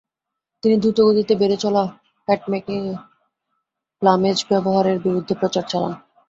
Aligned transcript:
তিনি 0.63 0.75
দ্রুত 0.77 0.97
গতিতে 1.07 1.33
বেড়ে 1.35 1.57
চলা 1.57 1.83
হ্যাটমেকিংয়ে 2.27 2.93
প্লামেজ 4.01 4.37
ব্যবহারের 4.49 4.97
বিরুদ্ধে 5.05 5.33
প্রচার 5.41 5.63
চালান। 5.71 5.93